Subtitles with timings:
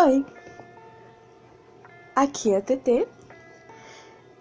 [0.00, 0.24] Oi,
[2.14, 3.08] aqui é a TT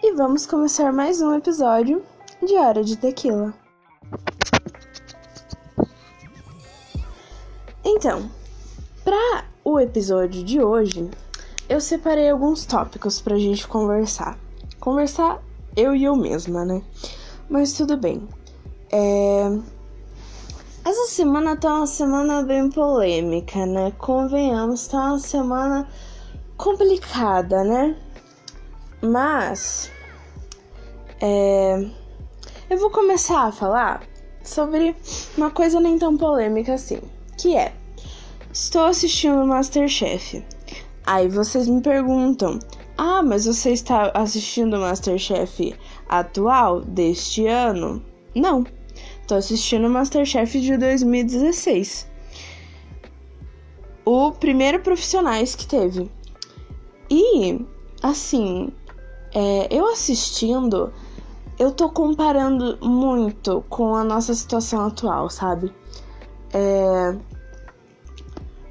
[0.04, 2.04] e vamos começar mais um episódio
[2.46, 3.52] de Hora de Tequila.
[7.84, 8.30] Então,
[9.04, 11.10] para o episódio de hoje,
[11.68, 14.38] eu separei alguns tópicos pra gente conversar.
[14.80, 15.42] Conversar
[15.76, 16.84] eu e eu mesma, né?
[17.50, 18.30] Mas tudo bem.
[18.92, 19.77] É...
[20.98, 23.94] Essa semana tá uma semana bem polêmica, né?
[24.00, 25.88] Convenhamos, tá uma semana
[26.58, 27.96] complicada, né?
[29.00, 29.92] Mas
[31.22, 31.88] é...
[32.68, 34.02] eu vou começar a falar
[34.44, 34.96] sobre
[35.38, 37.00] uma coisa nem tão polêmica assim,
[37.38, 37.76] que é
[38.52, 40.44] estou assistindo Masterchef.
[41.06, 42.58] Aí vocês me perguntam:
[42.98, 45.76] "Ah, mas você está assistindo Masterchef
[46.10, 48.66] atual deste ano?" Não.
[49.28, 52.08] Tô assistindo Masterchef de 2016.
[54.06, 56.10] O primeiro profissionais que teve.
[57.10, 57.60] E,
[58.02, 58.72] assim,
[59.34, 60.94] é, eu assistindo,
[61.60, 65.74] eu tô comparando muito com a nossa situação atual, sabe?
[66.54, 67.18] É,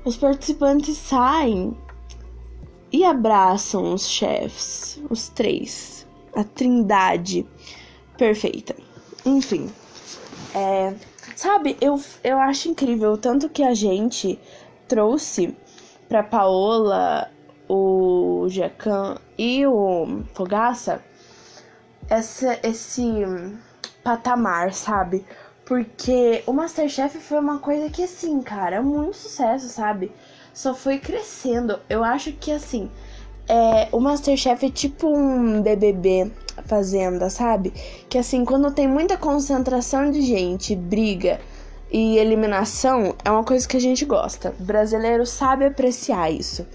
[0.07, 1.77] os participantes saem
[2.91, 7.47] e abraçam os chefes, os três, a trindade
[8.17, 8.75] perfeita.
[9.27, 9.71] Enfim,
[10.57, 10.95] é,
[11.37, 14.41] sabe, eu, eu acho incrível tanto que a gente
[14.89, 15.55] trouxe
[16.09, 17.31] pra Paola,
[17.69, 21.05] o Jacan e o Fogaça
[22.09, 23.03] essa, esse
[24.03, 25.27] patamar, sabe?
[25.67, 30.11] Porque o Masterchef foi uma coisa que, assim, cara, é muito sucesso, sabe?
[30.55, 31.79] Só foi crescendo.
[31.87, 32.91] Eu acho que, assim,
[33.47, 36.33] é, o Masterchef é tipo um BBB
[36.65, 37.73] Fazenda, sabe?
[38.09, 41.41] Que assim, quando tem muita concentração de gente, briga
[41.91, 44.55] e eliminação, é uma coisa que a gente gosta.
[44.59, 46.67] O brasileiro sabe apreciar isso.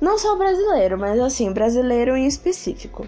[0.00, 3.06] Não só o brasileiro, mas assim, brasileiro em específico.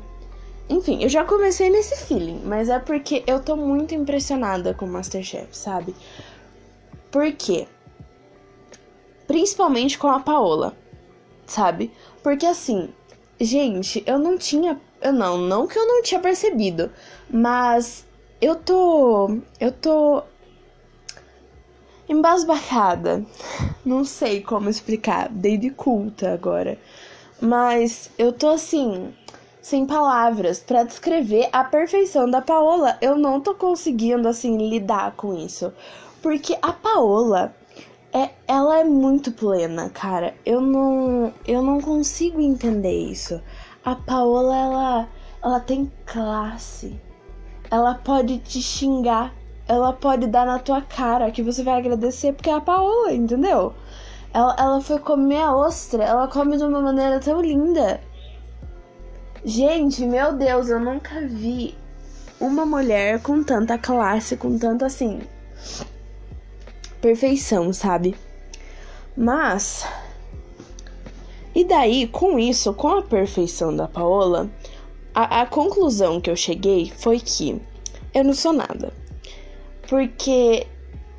[0.69, 4.89] Enfim, eu já comecei nesse feeling, mas é porque eu tô muito impressionada com o
[4.89, 5.95] Masterchef, sabe?
[7.11, 7.67] Por quê?
[9.27, 10.77] Principalmente com a Paola,
[11.47, 11.91] sabe?
[12.23, 12.89] Porque assim,
[13.41, 16.91] gente, eu não tinha eu não, não que eu não tinha percebido,
[17.29, 18.05] mas
[18.41, 19.39] eu tô.
[19.61, 20.23] Eu tô.
[22.09, 23.25] embasbacada.
[23.85, 26.79] Não sei como explicar, dei de culta agora.
[27.41, 29.13] Mas eu tô assim,
[29.61, 32.99] sem palavras para descrever a perfeição da Paola.
[33.01, 35.73] Eu não tô conseguindo assim lidar com isso.
[36.21, 37.55] Porque a Paola
[38.13, 40.35] é, ela é muito plena, cara.
[40.45, 43.41] Eu não, eu não consigo entender isso.
[43.85, 45.09] A Paola, ela,
[45.43, 47.01] ela tem classe.
[47.71, 49.35] Ela pode te xingar.
[49.67, 53.75] Ela pode dar na tua cara que você vai agradecer porque é a Paola, entendeu?
[54.33, 56.05] Ela, ela foi comer a ostra.
[56.05, 58.01] Ela come de uma maneira tão linda.
[59.45, 61.75] Gente, meu Deus, eu nunca vi
[62.41, 65.21] uma mulher com tanta classe, com tanta assim.
[67.01, 68.17] Perfeição, sabe?
[69.17, 69.85] Mas
[71.63, 74.51] e daí, com isso, com a perfeição da Paola,
[75.15, 77.63] a, a conclusão que eu cheguei foi que
[78.13, 78.93] eu não sou nada.
[79.89, 80.67] Porque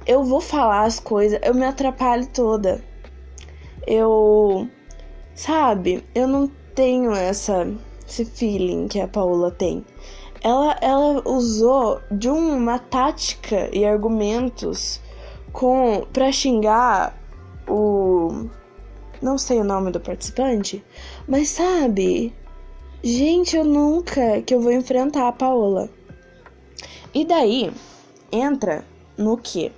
[0.06, 2.84] eu vou falar as coisas, eu me atrapalho toda.
[3.88, 4.68] Eu.
[5.34, 7.66] Sabe, eu não tenho essa,
[8.06, 9.86] esse feeling que a Paola tem.
[10.44, 15.00] Ela, ela usou de uma tática e argumentos
[15.54, 17.18] com para xingar
[17.66, 18.50] o
[19.24, 20.84] não sei o nome do participante,
[21.28, 22.34] mas sabe?
[23.02, 25.90] Gente, eu nunca que eu vou enfrentar a Paola.
[27.14, 27.72] E daí
[28.32, 28.84] entra
[29.18, 29.72] no que?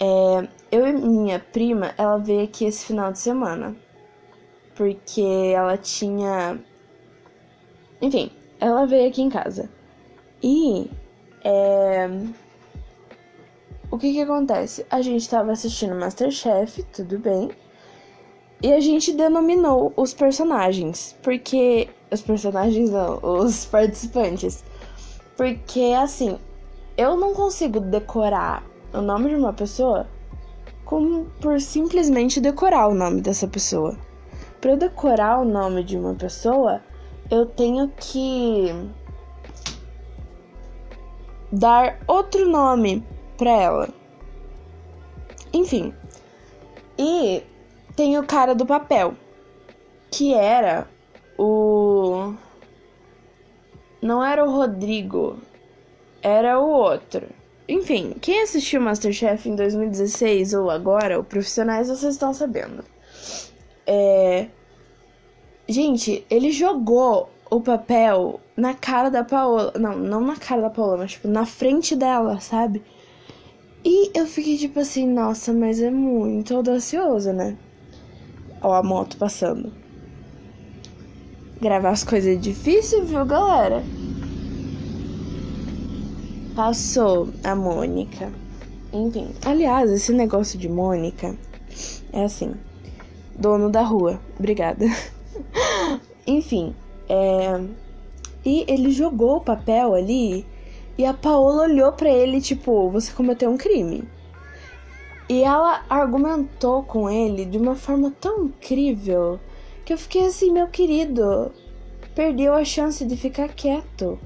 [0.00, 3.76] É, eu e minha prima, ela veio aqui esse final de semana.
[4.74, 6.58] Porque ela tinha.
[8.00, 9.68] Enfim, ela veio aqui em casa.
[10.42, 10.90] E.
[11.44, 12.08] É...
[13.90, 14.86] O que que acontece?
[14.88, 17.50] A gente tava assistindo Masterchef, tudo bem.
[18.62, 21.88] E a gente denominou os personagens, porque.
[22.10, 24.62] Os personagens não, os participantes.
[25.34, 26.38] Porque assim,
[26.96, 28.62] eu não consigo decorar
[28.92, 30.06] o nome de uma pessoa
[30.84, 33.96] como por simplesmente decorar o nome dessa pessoa.
[34.60, 36.82] Para decorar o nome de uma pessoa,
[37.30, 38.70] eu tenho que
[41.50, 43.02] dar outro nome
[43.38, 43.88] para ela.
[45.52, 45.94] Enfim.
[46.98, 47.42] E
[47.96, 49.14] tem o cara do papel,
[50.10, 50.86] que era
[51.38, 52.34] o.
[54.00, 55.38] Não era o Rodrigo,
[56.22, 57.28] era o outro.
[57.68, 62.84] Enfim, quem assistiu Masterchef em 2016 ou agora, o Profissionais, vocês estão sabendo.
[63.86, 64.48] É...
[65.68, 69.72] Gente, ele jogou o papel na cara da Paola.
[69.78, 72.82] Não, não na cara da Paola, mas tipo, na frente dela, sabe?
[73.84, 77.56] E eu fiquei tipo assim, nossa, mas é muito audacioso, né?
[78.62, 79.72] Ó, a moto passando.
[81.60, 83.82] Gravar as coisas é difícil, viu, galera?
[86.54, 88.32] Passou a Mônica.
[88.92, 91.36] Enfim, aliás, esse negócio de Mônica
[92.12, 92.54] é assim:
[93.38, 94.20] dono da rua.
[94.38, 94.84] Obrigada.
[96.26, 96.74] Enfim,
[97.08, 97.64] é.
[98.44, 100.44] E ele jogou o papel ali
[100.98, 104.04] e a Paola olhou para ele, tipo, você cometeu um crime.
[105.28, 109.38] E ela argumentou com ele de uma forma tão incrível
[109.84, 111.52] que eu fiquei assim, meu querido,
[112.14, 114.18] perdeu a chance de ficar quieto.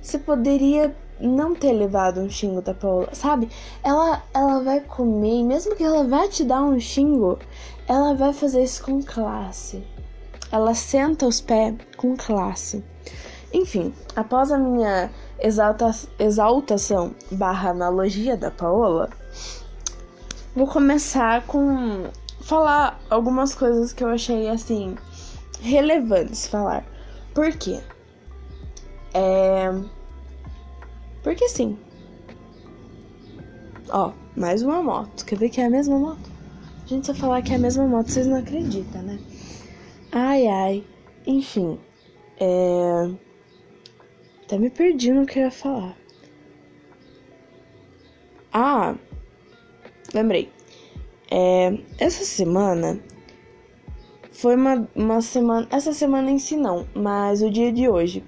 [0.00, 3.48] Você poderia não ter levado um xingo da Paola, sabe?
[3.82, 7.38] Ela, ela vai comer, mesmo que ela vá te dar um xingo,
[7.88, 9.82] ela vai fazer isso com classe.
[10.52, 12.84] Ela senta os pés com classe.
[13.52, 15.10] Enfim, após a minha
[15.40, 19.08] exalta, exaltação barra analogia da Paola,
[20.56, 22.10] vou começar com
[22.40, 24.96] falar algumas coisas que eu achei assim
[25.60, 26.84] relevantes falar.
[27.32, 27.80] Por quê?
[29.14, 29.70] É
[31.26, 31.76] porque sim.
[33.90, 35.24] Ó, mais uma moto.
[35.24, 36.30] Quer ver que é a mesma moto?
[36.86, 39.18] Gente, se eu falar que é a mesma moto, vocês não acreditam, né?
[40.12, 40.84] Ai, ai.
[41.26, 41.80] Enfim.
[42.38, 43.10] É.
[44.44, 45.96] Até me perdi no que eu ia falar.
[48.52, 48.94] Ah,
[50.16, 50.50] lembrei.
[51.30, 52.98] É, essa semana
[54.32, 55.66] foi uma, uma semana.
[55.70, 58.22] Essa semana em si não, mas o dia de hoje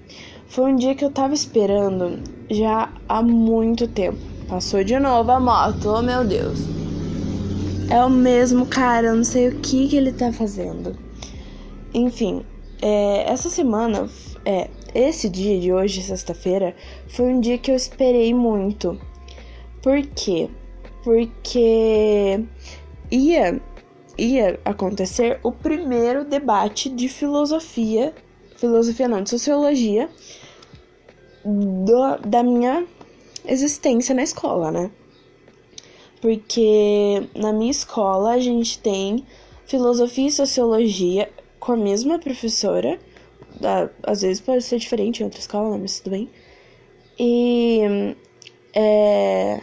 [0.47, 2.19] foi um dia que eu tava esperando
[2.49, 4.17] já há muito tempo.
[4.47, 6.59] Passou de novo a moto, oh meu Deus.
[7.89, 10.95] É o mesmo cara, eu não sei o que, que ele tá fazendo.
[11.93, 12.43] Enfim,
[12.81, 14.09] é, essa semana,
[14.45, 16.75] é, esse dia de hoje, sexta-feira,
[17.07, 18.99] foi um dia que eu esperei muito.
[19.81, 20.49] Por quê?
[21.03, 22.43] Porque
[23.09, 23.61] ia,
[24.17, 28.13] ia acontecer o primeiro debate de filosofia
[28.59, 30.09] filosofia não, de sociologia
[31.45, 32.85] do, da minha
[33.45, 34.91] existência na escola, né?
[36.21, 39.25] Porque na minha escola a gente tem
[39.65, 42.99] filosofia e sociologia com a mesma professora.
[44.03, 46.29] Às vezes pode ser diferente em outra escola, mas tudo bem.
[47.17, 47.81] E
[48.73, 49.61] é,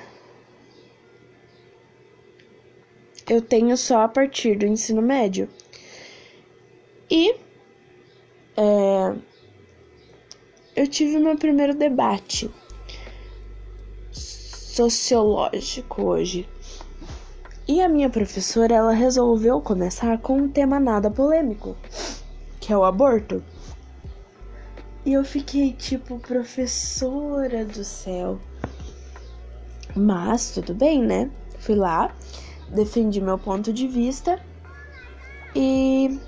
[3.28, 5.48] eu tenho só a partir do ensino médio.
[7.10, 7.34] E
[8.56, 9.14] é,
[10.74, 12.50] eu tive meu primeiro debate
[14.12, 16.48] sociológico hoje.
[17.68, 21.76] E a minha professora, ela resolveu começar com um tema nada polêmico,
[22.60, 23.42] que é o aborto.
[25.04, 28.38] E eu fiquei tipo, professora do céu.
[29.96, 31.30] Mas tudo bem, né?
[31.58, 32.14] Fui lá,
[32.76, 34.38] defendi meu ponto de vista
[35.54, 36.20] e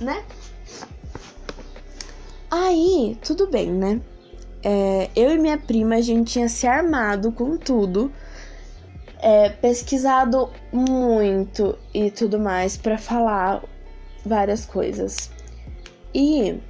[0.00, 0.24] né?
[2.50, 4.00] Aí, tudo bem, né?
[4.62, 8.12] É, eu e minha prima, a gente tinha se armado com tudo,
[9.18, 13.62] é, pesquisado muito e tudo mais para falar
[14.24, 15.30] várias coisas.
[16.14, 16.60] E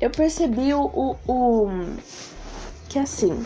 [0.00, 1.68] eu percebi o, o, o
[2.88, 3.44] que assim,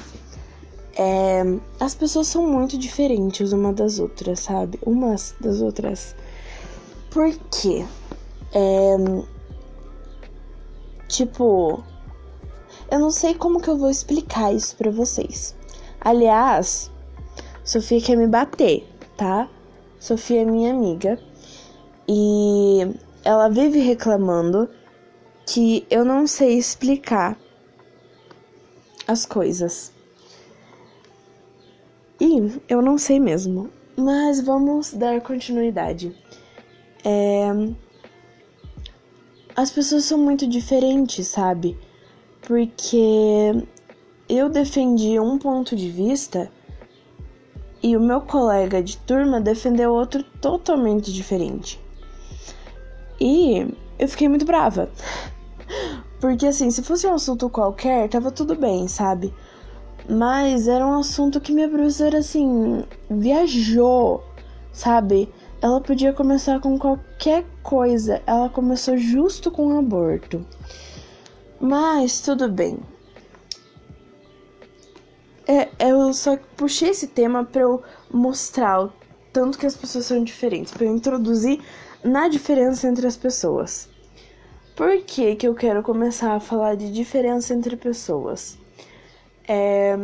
[0.96, 1.42] é,
[1.80, 4.78] as pessoas são muito diferentes uma das outras, sabe?
[4.84, 6.14] Umas das outras.
[7.10, 7.84] Por quê?
[8.54, 8.96] É,
[11.12, 11.84] Tipo,
[12.90, 15.54] eu não sei como que eu vou explicar isso para vocês.
[16.00, 16.90] Aliás,
[17.62, 19.46] Sofia quer me bater, tá?
[20.00, 21.18] Sofia é minha amiga
[22.08, 24.70] e ela vive reclamando
[25.46, 27.38] que eu não sei explicar
[29.06, 29.92] as coisas.
[32.22, 33.68] E eu não sei mesmo.
[33.96, 36.16] Mas vamos dar continuidade.
[37.04, 37.48] É,
[39.56, 41.76] as pessoas são muito diferentes, sabe?
[42.42, 43.66] Porque
[44.28, 46.48] eu defendi um ponto de vista
[47.82, 51.80] e o meu colega de turma defendeu outro totalmente diferente.
[53.20, 53.66] E
[53.98, 54.88] eu fiquei muito brava.
[56.20, 59.34] Porque assim, se fosse um assunto qualquer, tava tudo bem, sabe?
[60.08, 64.22] Mas era um assunto que minha professora assim viajou,
[64.72, 65.28] sabe?
[65.62, 68.20] ela podia começar com qualquer coisa.
[68.26, 70.44] Ela começou justo com o aborto.
[71.60, 72.80] Mas tudo bem.
[75.46, 77.80] É, eu só puxei esse tema para eu
[78.10, 78.92] mostrar o
[79.32, 81.60] tanto que as pessoas são diferentes, para eu introduzir
[82.02, 83.88] na diferença entre as pessoas.
[84.74, 88.58] Por que, que eu quero começar a falar de diferença entre pessoas?
[89.54, 89.98] É.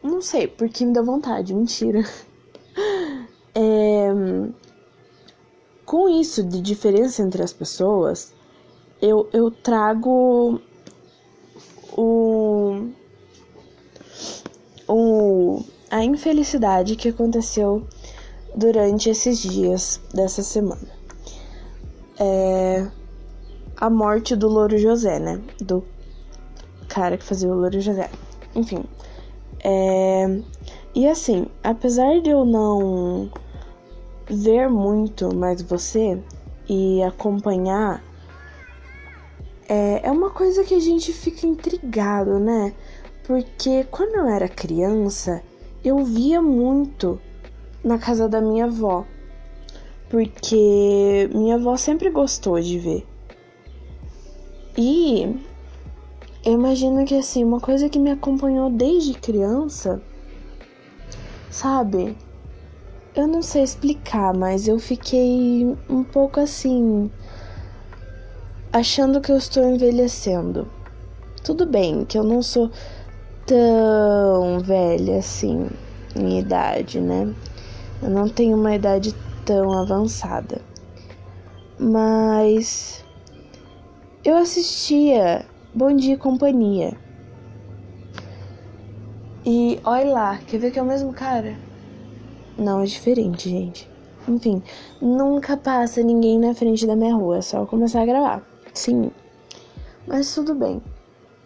[0.00, 2.02] Não sei, porque me dá vontade, mentira.
[3.56, 4.08] É,
[5.86, 8.34] com isso de diferença entre as pessoas,
[9.00, 10.60] eu, eu trago
[11.96, 12.88] o,
[14.88, 17.86] o, a infelicidade que aconteceu
[18.56, 20.88] durante esses dias dessa semana.
[22.18, 22.90] É
[23.76, 25.40] a morte do Louro José, né?
[25.60, 25.84] Do
[26.88, 28.10] cara que fazia o Louro José.
[28.54, 28.84] Enfim.
[29.62, 30.40] É,
[30.94, 33.30] e assim, apesar de eu não
[34.28, 36.18] ver muito mais você
[36.68, 38.02] e acompanhar,
[39.68, 42.74] é, é uma coisa que a gente fica intrigado, né?
[43.26, 45.42] Porque quando eu era criança,
[45.82, 47.18] eu via muito
[47.82, 49.04] na casa da minha avó.
[50.10, 53.06] Porque minha avó sempre gostou de ver.
[54.76, 55.34] E
[56.44, 60.02] eu imagino que assim, uma coisa que me acompanhou desde criança,
[61.50, 62.14] sabe?
[63.14, 67.10] Eu não sei explicar, mas eu fiquei um pouco assim,
[68.70, 70.68] achando que eu estou envelhecendo.
[71.42, 72.70] Tudo bem que eu não sou
[73.46, 75.70] tão velha assim
[76.14, 77.34] em idade, né?
[78.02, 79.14] Eu não tenho uma idade
[79.46, 80.60] tão avançada.
[81.78, 83.02] Mas
[84.22, 85.46] eu assistia
[85.76, 86.96] Bom Dia Companhia.
[89.44, 91.58] E olha lá, quer ver que é o mesmo cara?
[92.56, 93.90] Não, é diferente, gente.
[94.28, 94.62] Enfim,
[95.02, 98.48] nunca passa ninguém na frente da minha rua, é só começar a gravar.
[98.72, 99.10] Sim.
[100.06, 100.80] Mas tudo bem.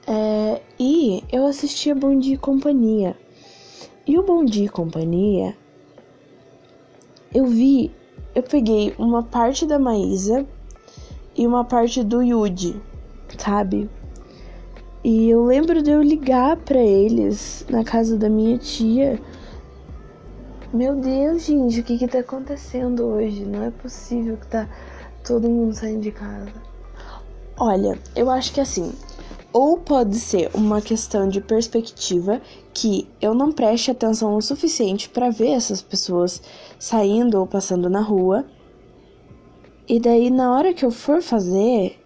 [0.07, 3.17] É, e eu assistia Bom Dia e Companhia.
[4.07, 5.57] E o Bom Dia e Companhia,
[7.35, 7.91] eu vi,
[8.35, 10.47] eu peguei uma parte da Maísa
[11.35, 12.79] e uma parte do Yuji,
[13.39, 13.89] sabe?
[15.05, 19.21] E eu lembro de eu ligar para eles na casa da minha tia.
[20.73, 23.45] Meu Deus, gente, o que que tá acontecendo hoje?
[23.45, 24.69] Não é possível que tá
[25.25, 26.53] todo mundo saindo de casa.
[27.59, 28.93] Olha, eu acho que assim,
[29.53, 32.41] ou pode ser uma questão de perspectiva
[32.75, 36.43] que eu não preste atenção o suficiente para ver essas pessoas
[36.79, 38.45] saindo ou passando na rua
[39.89, 41.98] e daí, na hora que eu for fazer,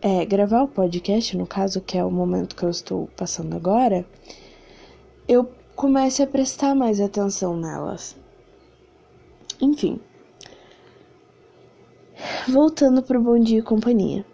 [0.00, 4.04] é, gravar o podcast, no caso, que é o momento que eu estou passando agora,
[5.26, 8.16] eu comece a prestar mais atenção nelas.
[9.60, 10.00] Enfim.
[12.48, 14.24] Voltando pro Bom Dia e Companhia.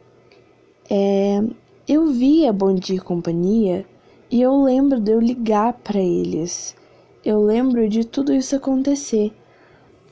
[0.90, 1.40] É,
[1.88, 3.86] eu via Bom Dia e Companhia
[4.30, 6.76] e eu lembro de eu ligar para eles.
[7.24, 9.32] Eu lembro de tudo isso acontecer.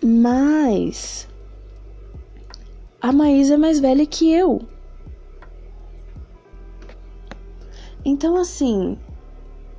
[0.03, 1.29] Mas
[3.01, 4.61] a Maísa é mais velha que eu.
[8.05, 8.97] Então, assim,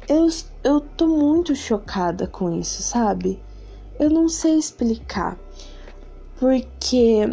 [0.08, 0.28] eu,
[0.64, 3.42] eu tô muito chocada com isso, sabe?
[4.00, 5.38] Eu não sei explicar.
[6.40, 7.30] Porque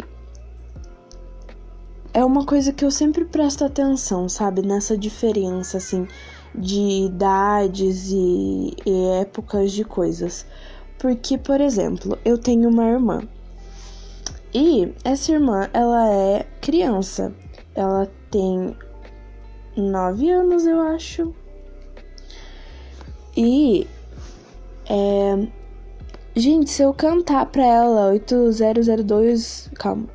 [2.13, 4.61] é uma coisa que eu sempre presto atenção, sabe?
[4.61, 6.07] Nessa diferença, assim,
[6.55, 10.45] de idades e, e épocas de coisas.
[10.97, 13.21] Porque, por exemplo, eu tenho uma irmã.
[14.53, 17.33] E essa irmã, ela é criança.
[17.75, 18.75] Ela tem
[19.79, 21.33] nove anos, eu acho.
[23.35, 23.87] E
[24.89, 25.47] é,
[26.35, 30.07] gente, se eu cantar pra ela 8002, calma.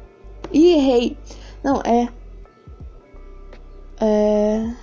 [0.52, 1.18] Ih, errei.
[1.62, 2.08] Não, é
[4.00, 4.74] é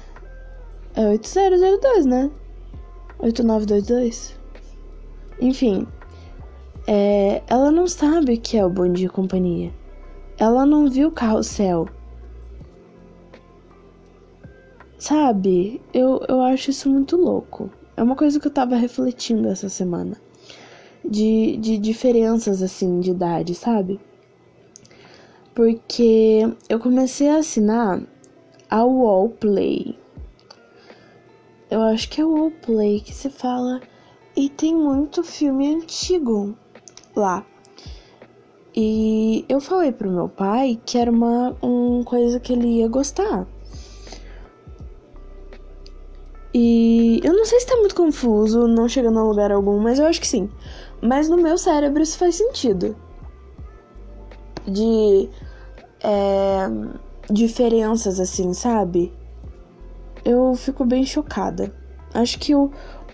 [0.95, 2.31] é 8002, né?
[3.19, 4.37] 8922.
[5.39, 5.87] Enfim,
[6.87, 9.71] é, ela não sabe o que é o Bom Dia Companhia.
[10.37, 11.87] Ela não viu o carrossel.
[15.01, 17.71] Sabe, eu, eu acho isso muito louco.
[17.97, 20.15] É uma coisa que eu tava refletindo essa semana.
[21.03, 23.99] De, de diferenças, assim, de idade, sabe?
[25.55, 27.99] Porque eu comecei a assinar
[28.69, 29.97] a Wallplay.
[31.71, 33.81] Eu acho que é o Wallplay que se fala.
[34.35, 36.55] E tem muito filme antigo
[37.15, 37.43] lá.
[38.75, 43.47] E eu falei pro meu pai que era uma, uma coisa que ele ia gostar.
[46.53, 50.05] E eu não sei se tá muito confuso, não chegando a lugar algum, mas eu
[50.05, 50.49] acho que sim.
[51.01, 52.95] Mas no meu cérebro isso faz sentido.
[54.67, 55.29] De
[56.03, 56.67] é,
[57.31, 59.13] diferenças assim, sabe?
[60.25, 61.73] Eu fico bem chocada.
[62.13, 62.69] Acho que o,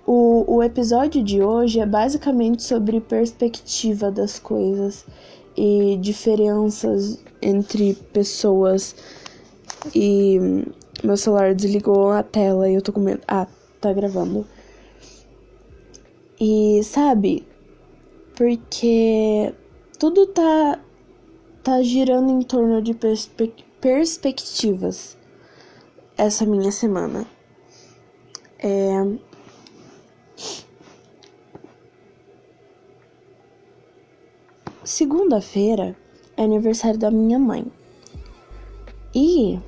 [0.06, 5.06] o, o episódio de hoje é basicamente sobre perspectiva das coisas
[5.56, 8.96] e diferenças entre pessoas
[9.94, 10.66] e
[11.04, 13.22] meu celular desligou a tela e eu tô com medo.
[13.28, 13.48] Ah,
[13.80, 14.46] tá gravando.
[16.40, 17.48] E sabe?
[18.36, 19.54] Porque
[20.00, 20.80] tudo tá
[21.64, 25.18] tá girando em torno de perspe perspectivas
[26.18, 27.26] essa minha semana.
[28.60, 29.28] É
[34.88, 35.98] Segunda-feira
[36.38, 37.70] é aniversário da minha mãe.
[39.14, 39.60] E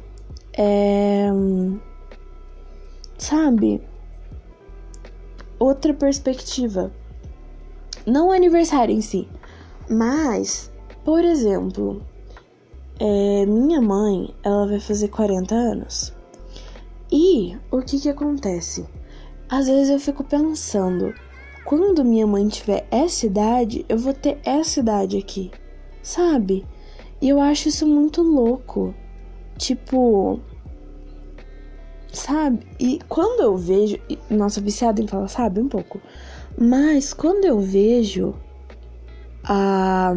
[0.61, 1.29] é,
[3.17, 3.81] sabe,
[5.57, 6.91] outra perspectiva.
[8.05, 9.25] Não o aniversário em si,
[9.89, 10.69] mas,
[11.05, 12.01] por exemplo,
[12.99, 16.13] é, minha mãe, ela vai fazer 40 anos.
[17.09, 18.85] E o que que acontece?
[19.47, 21.13] Às vezes eu fico pensando,
[21.63, 25.51] quando minha mãe tiver essa idade, eu vou ter essa idade aqui,
[26.03, 26.65] sabe?
[27.21, 28.93] E eu acho isso muito louco.
[29.57, 30.39] Tipo,
[32.11, 32.65] sabe?
[32.79, 33.97] E quando eu vejo,
[34.29, 36.01] nossa, viciada em falar, sabe, um pouco.
[36.57, 38.33] Mas quando eu vejo
[39.43, 40.13] a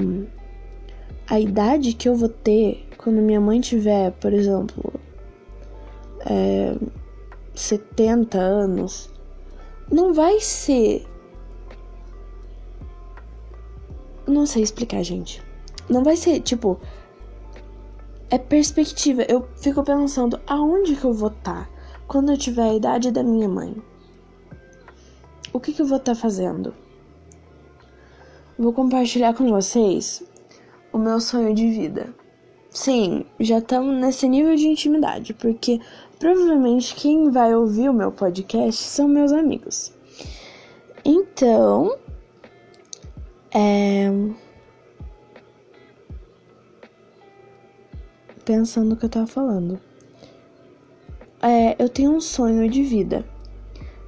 [1.28, 4.92] a idade que eu vou ter quando minha mãe tiver, por exemplo,
[6.26, 6.76] é,
[7.54, 9.08] 70 anos,
[9.90, 11.06] não vai ser
[14.26, 15.42] não sei explicar, gente.
[15.88, 16.80] Não vai ser, tipo.
[18.30, 19.22] É perspectiva.
[19.22, 23.22] Eu fico pensando aonde que eu vou estar tá quando eu tiver a idade da
[23.22, 23.74] minha mãe.
[25.52, 26.74] O que, que eu vou estar tá fazendo?
[28.58, 30.22] Vou compartilhar com vocês
[30.92, 32.14] o meu sonho de vida.
[32.70, 35.80] Sim, já estamos nesse nível de intimidade, porque
[36.18, 39.92] provavelmente quem vai ouvir o meu podcast são meus amigos.
[41.04, 41.98] Então,
[43.54, 44.10] é...
[48.44, 49.78] Pensando no que eu tava falando.
[51.78, 53.24] Eu tenho um sonho de vida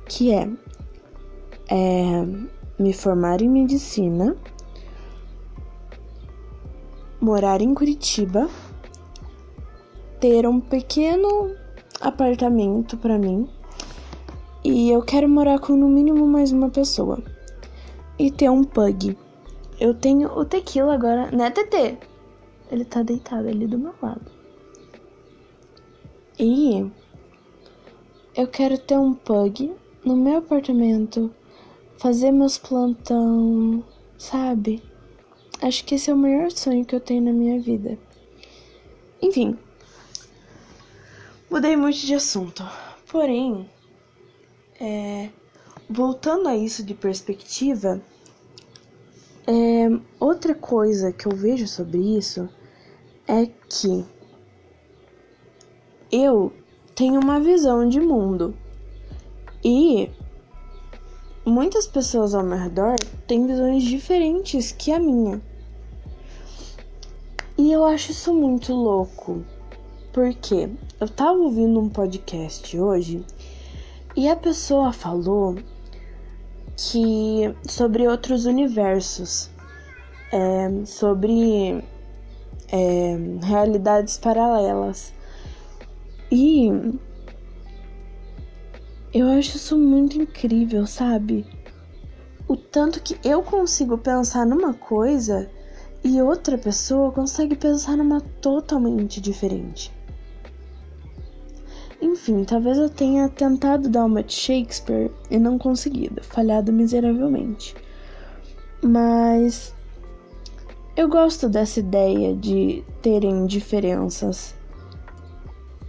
[0.07, 0.49] que é,
[1.71, 2.27] é
[2.79, 4.37] me formar em medicina,
[7.21, 8.49] morar em Curitiba,
[10.21, 11.55] ter um pequeno
[12.01, 13.49] apartamento para mim
[14.63, 17.23] e eu quero morar com no mínimo mais uma pessoa
[18.19, 19.17] e ter um pug.
[19.79, 21.99] Eu tenho o tequila agora, né, TT?
[22.71, 24.31] Ele tá deitado ali do meu lado.
[26.39, 26.91] E
[28.37, 29.73] eu quero ter um pug
[30.05, 31.33] no meu apartamento,
[31.99, 33.85] fazer meus plantão,
[34.19, 34.83] sabe?
[35.63, 37.97] Acho que esse é o maior sonho que eu tenho na minha vida.
[39.23, 39.57] Enfim,
[41.49, 42.65] mudei muito de assunto.
[43.07, 43.71] Porém,
[44.81, 45.31] é,
[45.89, 48.03] voltando a isso de perspectiva,
[49.47, 52.49] é, outra coisa que eu vejo sobre isso
[53.29, 54.05] é que
[56.11, 56.53] eu
[56.95, 58.55] tenho uma visão de mundo
[59.65, 60.09] e
[61.45, 65.41] muitas pessoas ao meu redor têm visões diferentes que a minha.
[67.57, 69.45] E eu acho isso muito louco,
[70.13, 70.69] porque
[71.01, 73.25] eu tava ouvindo um podcast hoje
[74.17, 75.57] e a pessoa falou
[76.77, 79.51] que sobre outros universos,
[80.33, 81.83] é, sobre
[82.71, 85.13] é, realidades paralelas.
[86.31, 86.69] E
[89.13, 91.47] eu acho isso muito incrível, sabe?
[92.49, 95.49] O tanto que eu consigo pensar numa coisa
[96.03, 99.93] e outra pessoa consegue pensar numa totalmente diferente.
[102.03, 107.75] Enfim, talvez eu tenha tentado dar uma de Shakespeare e não conseguido, falhado miseravelmente.
[108.83, 109.75] Mas
[110.95, 114.55] eu gosto dessa ideia de terem diferenças,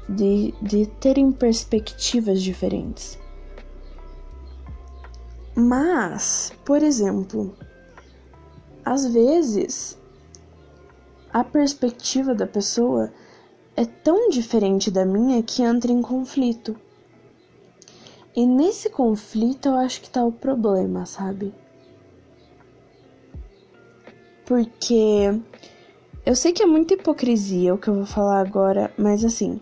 [0.07, 3.17] de, de terem perspectivas diferentes.
[5.55, 7.55] Mas, por exemplo,
[8.83, 9.97] às vezes
[11.31, 13.11] a perspectiva da pessoa
[13.75, 16.75] é tão diferente da minha que entra em conflito.
[18.35, 21.53] E nesse conflito eu acho que tá o problema, sabe?
[24.45, 25.41] Porque
[26.25, 29.59] eu sei que é muita hipocrisia o que eu vou falar agora, mas assim,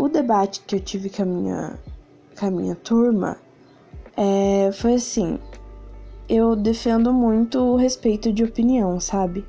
[0.00, 1.78] o debate que eu tive com a minha,
[2.38, 3.36] com a minha turma
[4.16, 5.38] é, foi assim:
[6.26, 9.46] eu defendo muito o respeito de opinião, sabe?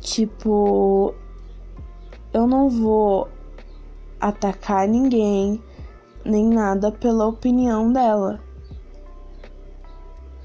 [0.00, 1.14] Tipo,
[2.32, 3.28] eu não vou
[4.18, 5.62] atacar ninguém
[6.24, 8.40] nem nada pela opinião dela.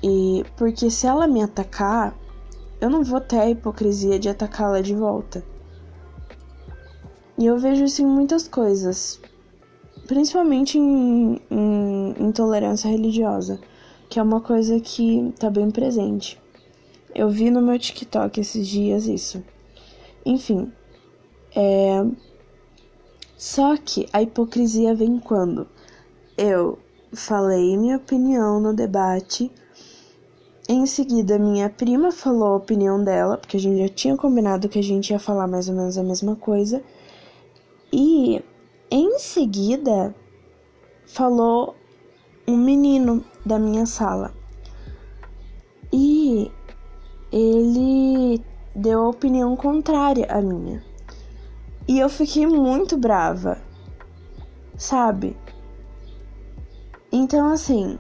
[0.04, 2.14] E porque se ela me atacar,
[2.82, 5.53] eu não vou ter a hipocrisia de atacá-la de volta.
[7.38, 9.20] E eu vejo isso em muitas coisas,
[10.08, 13.60] principalmente em, em intolerância religiosa,
[14.10, 16.40] que é uma coisa que tá bem presente.
[17.16, 19.44] Eu vi no meu TikTok esses dias isso.
[20.26, 20.72] Enfim,
[21.56, 22.06] é.
[23.38, 25.68] Só que a hipocrisia vem quando
[26.38, 26.80] eu
[27.12, 29.52] falei minha opinião no debate.
[30.68, 34.80] Em seguida, minha prima falou a opinião dela, porque a gente já tinha combinado que
[34.80, 36.82] a gente ia falar mais ou menos a mesma coisa.
[37.96, 38.44] E
[38.90, 40.16] em seguida,
[41.06, 41.76] falou
[42.48, 44.34] um menino da minha sala.
[45.92, 46.52] E
[47.32, 48.44] ele
[48.76, 50.84] deu a opinião contrária à minha.
[51.88, 53.62] E eu fiquei muito brava,
[54.76, 55.38] sabe?
[57.12, 58.00] Então, assim,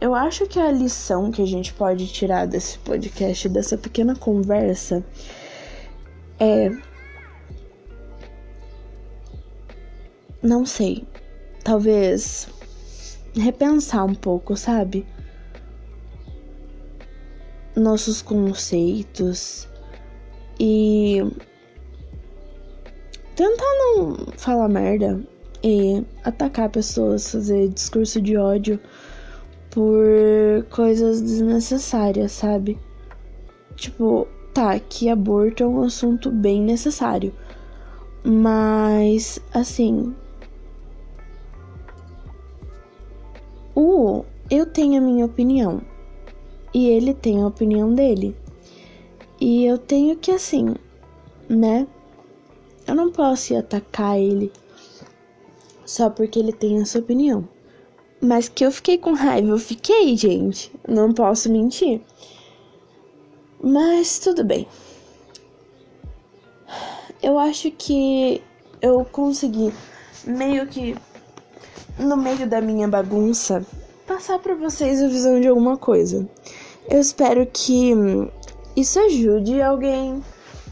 [0.00, 5.04] eu acho que a lição que a gente pode tirar desse podcast, dessa pequena conversa,
[6.40, 6.87] é.
[10.42, 11.04] Não sei.
[11.64, 12.48] Talvez
[13.34, 15.06] repensar um pouco, sabe?
[17.74, 19.68] Nossos conceitos
[20.58, 21.22] e
[23.36, 25.20] tentar não falar merda
[25.62, 28.80] e atacar pessoas, fazer discurso de ódio
[29.70, 32.78] por coisas desnecessárias, sabe?
[33.76, 37.32] Tipo, tá, que aborto é um assunto bem necessário.
[38.24, 40.14] Mas, assim.
[43.80, 45.80] O eu tenho a minha opinião.
[46.74, 48.36] E ele tem a opinião dele.
[49.40, 50.74] E eu tenho que, assim,
[51.48, 51.86] né?
[52.88, 54.50] Eu não posso atacar ele
[55.86, 57.48] só porque ele tem essa opinião.
[58.20, 60.72] Mas que eu fiquei com raiva, eu fiquei, gente.
[60.88, 62.00] Não posso mentir.
[63.62, 64.66] Mas tudo bem.
[67.22, 68.42] Eu acho que
[68.82, 69.72] eu consegui
[70.26, 70.96] meio que
[71.98, 73.64] no meio da minha bagunça
[74.06, 76.26] passar para vocês a visão de alguma coisa.
[76.88, 77.92] Eu espero que
[78.76, 80.22] isso ajude alguém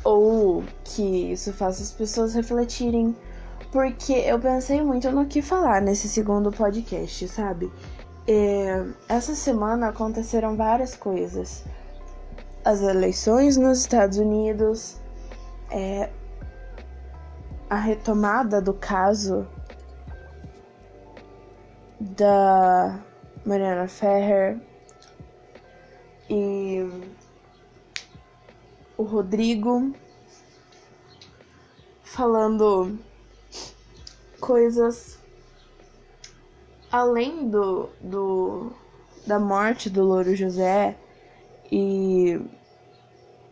[0.04, 3.14] ou que isso faça as pessoas refletirem,
[3.72, 7.70] porque eu pensei muito no que falar nesse segundo podcast, sabe?
[8.26, 11.64] É, essa semana aconteceram várias coisas.
[12.64, 15.00] As eleições nos Estados Unidos,
[15.70, 16.08] é,
[17.68, 19.46] a retomada do caso
[22.00, 23.00] da
[23.44, 24.58] Mariana Ferrer
[26.28, 26.80] e
[28.96, 29.94] o Rodrigo
[32.02, 32.98] falando
[34.40, 35.18] coisas
[36.90, 38.72] além do, do
[39.26, 40.96] da morte do Louro José
[41.70, 42.40] e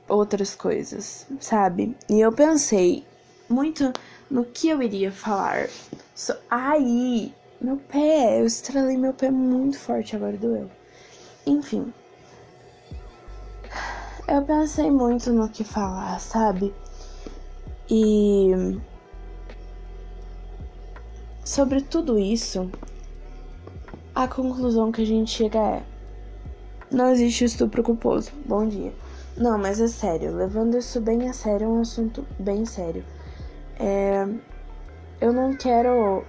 [0.08, 1.96] outras coisas, sabe?
[2.08, 3.04] E eu pensei
[3.48, 3.92] muito
[4.30, 5.68] no que eu iria falar.
[6.14, 10.70] So, aí, meu pé, eu estralei meu pé muito forte agora doeu.
[11.46, 11.92] Enfim,
[14.28, 16.74] eu pensei muito no que falar, sabe?
[17.90, 18.78] E
[21.42, 22.70] sobre tudo isso,
[24.14, 25.82] a conclusão que a gente chega é:
[26.90, 28.30] não existe estupro culposo.
[28.44, 28.92] Bom dia.
[29.38, 33.02] Não, mas é sério, levando isso bem a sério, é um assunto bem sério.
[33.80, 34.28] É,
[35.20, 36.24] eu não quero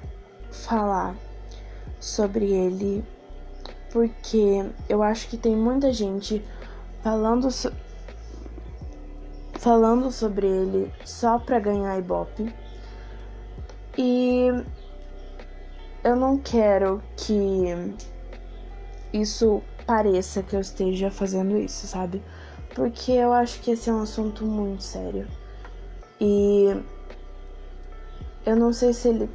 [0.50, 1.15] falar
[1.99, 3.03] sobre ele
[3.95, 6.43] porque eu acho que tem muita gente
[7.01, 7.71] falando so
[9.53, 12.53] falando sobre ele só para ganhar ibope.
[13.97, 14.47] E
[16.03, 17.95] eu não quero que
[19.13, 22.21] isso pareça que eu esteja fazendo isso, sabe?
[22.75, 25.25] Porque eu acho que esse é um assunto muito sério.
[26.19, 26.75] E
[28.45, 29.29] eu não sei se ele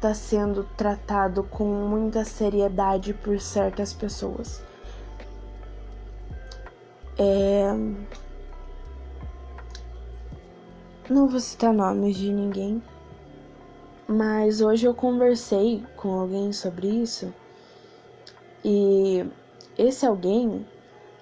[0.00, 4.62] tá sendo tratado com muita seriedade por certas pessoas.
[7.18, 7.72] É
[11.08, 12.82] não vou citar nomes de ninguém,
[14.08, 17.32] mas hoje eu conversei com alguém sobre isso
[18.64, 19.24] e
[19.78, 20.66] esse alguém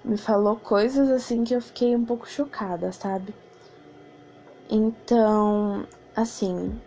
[0.03, 3.33] me falou coisas assim que eu fiquei um pouco chocada, sabe?
[4.67, 5.85] Então,
[6.15, 6.81] assim,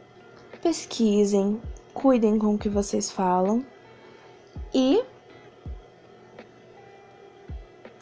[0.61, 1.61] pesquisem,
[2.01, 3.65] cuidem com o que vocês falam
[4.73, 5.03] e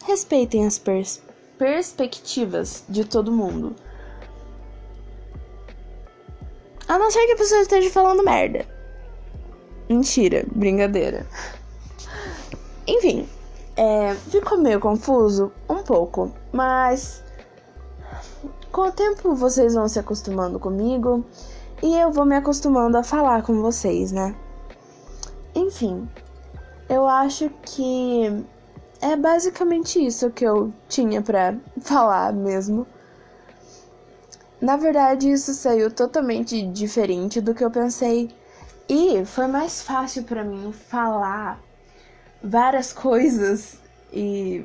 [0.04, 1.22] respeitem as pers
[1.56, 3.74] perspectivas de todo mundo.
[6.86, 8.66] A não ser que a pessoa esteja falando merda.
[9.88, 11.26] Mentira, brincadeira.
[12.86, 13.26] Enfim,
[13.78, 15.52] É, ficou meio confuso?
[15.68, 17.22] Um pouco, mas
[18.72, 21.22] com o tempo vocês vão se acostumando comigo
[21.82, 24.34] e eu vou me acostumando a falar com vocês, né?
[25.54, 26.08] Enfim,
[26.88, 28.44] eu acho que
[29.00, 32.86] é basicamente isso que eu tinha para falar mesmo.
[34.60, 38.30] Na verdade, isso saiu totalmente diferente do que eu pensei.
[38.88, 41.60] E foi mais fácil para mim falar
[42.42, 43.78] várias coisas
[44.12, 44.64] e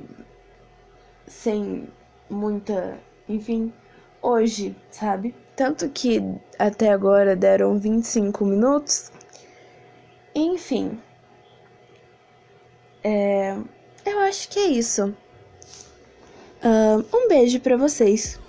[1.28, 1.90] sem
[2.30, 3.74] muita, enfim,
[4.22, 5.36] hoje, sabe?
[5.62, 6.20] Tanto que
[6.58, 9.12] até agora deram 25 minutos.
[10.34, 11.00] Enfim.
[13.04, 13.56] É,
[14.04, 15.16] eu acho que é isso.
[17.14, 18.40] Um beijo para vocês.